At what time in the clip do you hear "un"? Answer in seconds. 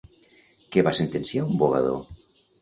1.51-1.61